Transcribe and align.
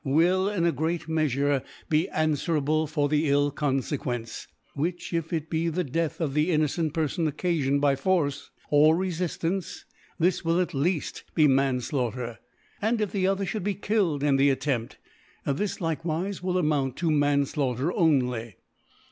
will, 0.03 0.49
ins 0.49 0.71
great 0.71 1.07
Meafure, 1.07 1.61
be 1.87 2.09
anfwerable 2.11 2.89
for 2.89 3.07
the 3.07 3.29
ill 3.29 3.51
Con 3.51 3.81
fcquence; 3.81 4.47
which 4.73 5.13
if 5.13 5.31
it 5.31 5.47
be 5.47 5.69
the 5.69 5.83
Death 5.83 6.19
of 6.19 6.33
the 6.33 6.49
innocent 6.49 6.91
Perfon 6.91 7.31
occafioned 7.31 7.79
by 7.81 7.95
Force 7.95 8.49
or 8.71 8.95
Re 8.95 9.09
fiftance, 9.11 9.81
this 10.17 10.43
will, 10.43 10.59
at 10.59 10.69
leaft, 10.69 11.21
be 11.35 11.47
Manflaugh^ 11.47 12.15
ter 12.15 12.25
5 12.29 12.37
and 12.81 12.99
if 12.99 13.11
the 13.11 13.27
other 13.27 13.45
fhould 13.45 13.63
be 13.63 13.75
killed 13.75 14.23
in 14.23 14.37
the 14.37 14.49
Attenript, 14.49 14.95
this 15.45 15.77
likewife 15.77 16.41
will 16.41 16.57
amount 16.57 16.97
to 16.97 17.11
Manflaughter 17.11 17.91
only 17.95 18.55
*. 18.61 18.67